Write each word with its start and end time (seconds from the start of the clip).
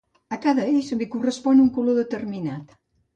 A 0.35 0.37
cada 0.45 0.63
eix 0.69 0.87
li 1.01 1.07
correspon 1.15 1.61
un 1.65 1.67
color 1.75 1.99
determinat. 1.99 2.75